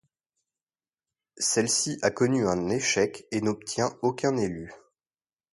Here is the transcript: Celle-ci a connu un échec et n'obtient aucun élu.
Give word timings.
Celle-ci 1.37 1.99
a 2.01 2.09
connu 2.09 2.47
un 2.47 2.69
échec 2.69 3.27
et 3.29 3.39
n'obtient 3.39 3.95
aucun 4.01 4.35
élu. 4.35 4.73